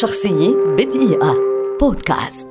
شخصية 0.00 0.56
بدقيقة. 0.78 1.36
بودكاست. 1.80 2.48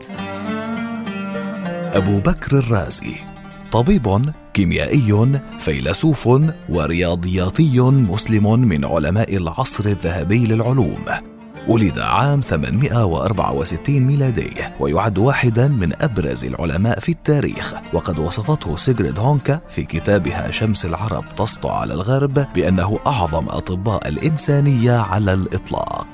أبو 1.94 2.20
بكر 2.20 2.60
الرازي. 2.60 3.16
طبيب 3.72 4.32
كيميائي 4.54 5.40
فيلسوف 5.60 6.30
ورياضياتي 6.70 7.80
مسلم 7.80 8.60
من 8.60 8.86
علماء 8.86 9.38
العصر 9.38 9.86
الذهبي 9.86 10.46
للعلوم. 10.46 11.06
ولد 11.68 12.00
عام 12.00 12.42
864 12.42 14.00
ميلادي 14.00 14.54
ويعد 14.80 15.18
واحدا 15.18 15.68
من 15.68 15.92
أبرز 16.02 16.46
العلماء 16.46 17.00
في 17.00 17.10
التاريخ. 17.10 17.74
وقد 17.94 18.20
وصفته 18.20 18.78
سيغريد 18.78 19.20
هونكا 19.20 19.62
في 19.70 19.84
كتابها 19.84 20.52
شمس 20.52 20.86
العرب 20.86 21.26
تسطع 21.38 21.80
على 21.80 21.94
الغرب 21.94 22.46
بأنه 22.56 23.00
أعظم 23.08 23.46
أطباء 23.50 24.08
الإنسانية 24.08 24.98
على 24.98 25.34
الإطلاق. 25.34 26.11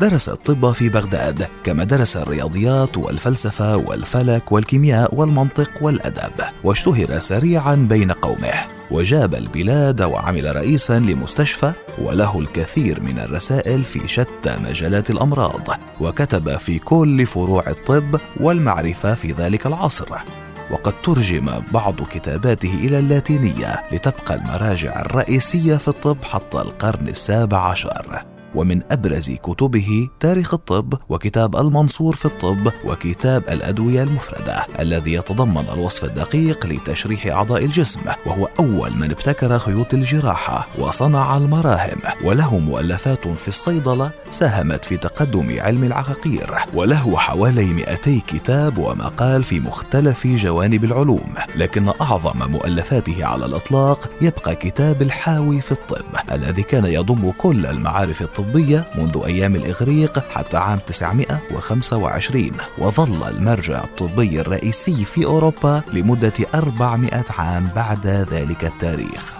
درس 0.00 0.28
الطب 0.28 0.72
في 0.72 0.88
بغداد 0.88 1.46
كما 1.64 1.84
درس 1.84 2.16
الرياضيات 2.16 2.96
والفلسفة 2.96 3.76
والفلك 3.76 4.52
والكيمياء 4.52 5.14
والمنطق 5.14 5.70
والأدب 5.82 6.44
واشتهر 6.64 7.18
سريعا 7.18 7.74
بين 7.74 8.12
قومه. 8.12 8.52
وجاب 8.90 9.34
البلاد 9.34 10.02
وعمل 10.02 10.56
رئيسا 10.56 10.98
لمستشفى 10.98 11.72
وله 11.98 12.38
الكثير 12.38 13.00
من 13.00 13.18
الرسائل 13.18 13.84
في 13.84 14.08
شتى 14.08 14.56
مجالات 14.64 15.10
الأمراض 15.10 15.68
وكتب 16.00 16.56
في 16.56 16.78
كل 16.78 17.26
فروع 17.26 17.70
الطب 17.70 18.20
والمعرفة 18.40 19.14
في 19.14 19.32
ذلك 19.32 19.66
العصر. 19.66 20.08
وقد 20.70 21.02
ترجم 21.02 21.50
بعض 21.72 22.02
كتاباته 22.02 22.74
إلى 22.74 22.98
اللاتينية 22.98 23.82
لتبقى 23.92 24.34
المراجع 24.34 25.00
الرئيسية 25.00 25.76
في 25.76 25.88
الطب 25.88 26.24
حتى 26.24 26.58
القرن 26.58 27.08
السابع 27.08 27.58
عشر. 27.58 28.33
ومن 28.54 28.80
أبرز 28.90 29.30
كتبه 29.30 30.08
تاريخ 30.20 30.54
الطب 30.54 30.94
وكتاب 31.08 31.56
المنصور 31.56 32.16
في 32.16 32.24
الطب 32.24 32.72
وكتاب 32.84 33.42
الأدوية 33.48 34.02
المفردة 34.02 34.66
الذي 34.80 35.12
يتضمن 35.14 35.64
الوصف 35.72 36.04
الدقيق 36.04 36.66
لتشريح 36.66 37.26
أعضاء 37.26 37.64
الجسم 37.64 38.00
وهو 38.26 38.48
أول 38.60 38.96
من 38.96 39.10
ابتكر 39.10 39.58
خيوط 39.58 39.94
الجراحة 39.94 40.66
وصنع 40.78 41.36
المراهم. 41.36 41.98
وله 42.24 42.58
مؤلفات 42.58 43.28
في 43.28 43.48
الصيدلة 43.48 44.10
ساهمت 44.30 44.84
في 44.84 44.96
تقدم 44.96 45.56
علم 45.60 45.84
العقاقير 45.84 46.54
وله 46.74 47.16
حوالي 47.18 47.72
200 47.72 48.20
كتاب 48.26 48.78
ومقال 48.78 49.44
في 49.44 49.60
مختلف 49.60 50.26
جوانب 50.26 50.84
العلوم. 50.84 51.34
لكن 51.56 51.88
أعظم 52.00 52.50
مؤلفاته 52.50 53.24
على 53.26 53.46
الإطلاق 53.46 54.10
يبقى 54.22 54.54
كتاب 54.54 55.02
الحاوي 55.02 55.60
في 55.60 55.72
الطب 55.72 56.04
الذي 56.32 56.62
كان 56.62 56.84
يضم 56.84 57.30
كل 57.30 57.66
المعارف 57.66 58.22
الطبية 58.22 58.43
الطبية 58.44 58.86
منذ 58.94 59.22
أيام 59.26 59.54
الإغريق 59.54 60.18
حتى 60.18 60.56
عام 60.56 60.78
925 60.86 62.50
وظل 62.78 63.28
المرجع 63.28 63.84
الطبي 63.84 64.40
الرئيسي 64.40 65.04
في 65.04 65.24
أوروبا 65.24 65.82
لمدة 65.92 66.32
400 66.54 67.24
عام 67.38 67.68
بعد 67.76 68.06
ذلك 68.06 68.64
التاريخ. 68.64 69.34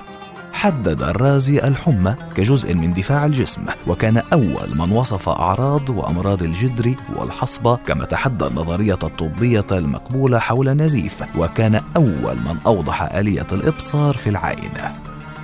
حدد 0.53 1.03
الرازي 1.03 1.59
الحمى 1.59 2.15
كجزء 2.35 2.75
من 2.75 2.95
دفاع 2.95 3.25
الجسم 3.25 3.63
وكان 3.87 4.23
أول 4.33 4.69
من 4.75 4.93
وصف 4.93 5.29
أعراض 5.29 5.91
وأمراض 5.91 6.43
الجدر 6.43 6.95
والحصبة 7.17 7.77
كما 7.77 8.05
تحدى 8.05 8.47
النظرية 8.47 8.99
الطبية 9.03 9.67
المقبولة 9.73 10.39
حول 10.39 10.69
النزيف 10.69 11.25
وكان 11.37 11.81
أول 11.97 12.37
من 12.37 12.57
أوضح 12.67 13.03
آلية 13.03 13.47
الإبصار 13.53 14.15
في 14.15 14.31
العين. 14.31 14.73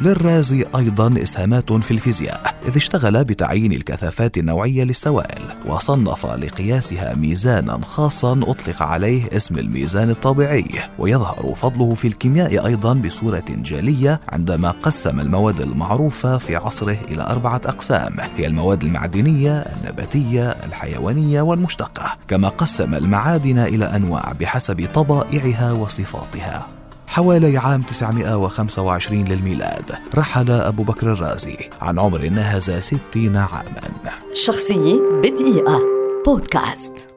للرازي 0.00 0.64
أيضا 0.76 1.22
إسهامات 1.22 1.72
في 1.72 1.90
الفيزياء 1.90 2.54
إذ 2.68 2.76
اشتغل 2.76 3.24
بتعيين 3.24 3.72
الكثافات 3.72 4.38
النوعية 4.38 4.84
للسوائل 4.84 5.42
وصنف 5.66 6.26
لقياسها 6.26 7.14
ميزانا 7.14 7.80
خاصا 7.84 8.40
أطلق 8.42 8.82
عليه 8.82 9.28
اسم 9.32 9.58
الميزان 9.58 10.10
الطبيعي 10.10 10.64
ويظهر 10.98 11.54
فضله 11.54 11.94
في 11.94 12.08
الكيمياء 12.08 12.66
أيضا 12.66 12.94
بصورة 12.94 13.44
جالية 13.48 14.20
عندما 14.28 14.70
قسم 14.70 15.20
المواد 15.20 15.60
المعروفة 15.60 16.38
في 16.38 16.56
عصره 16.56 16.98
إلى 17.08 17.22
أربعة 17.22 17.60
أقسام 17.64 18.16
هي 18.36 18.46
المواد 18.46 18.84
المعدنية 18.84 19.52
النباتية 19.58 20.50
الحيوانية 20.50 21.42
والمشتقة 21.42 22.16
كما 22.28 22.48
قسم 22.48 22.94
المعادن 22.94 23.58
إلى 23.58 23.84
أنواع 23.84 24.32
بحسب 24.41 24.88
طبائعها 24.94 25.72
وصفاتها. 25.72 26.79
حوالي 27.10 27.59
عام 27.59 27.82
925 27.82 29.25
للميلاد 29.25 29.93
رحل 30.15 30.50
أبو 30.50 30.82
بكر 30.82 31.12
الرازي 31.12 31.56
عن 31.81 31.98
عمر 31.98 32.28
ناهز 32.28 32.71
60 32.71 33.37
عاما. 33.37 33.91
شخصية 34.34 35.00
بدقيقة. 35.22 35.81
بودكاست. 36.26 37.09